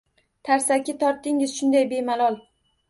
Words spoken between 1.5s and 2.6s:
shunday bemalol.